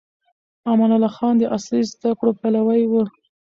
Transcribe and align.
امان 0.71 0.91
الله 0.95 1.11
خان 1.17 1.33
د 1.37 1.43
عصري 1.53 1.81
زده 1.91 2.09
کړو 2.19 2.31
پلوي 2.39 2.83
و. 2.87 2.93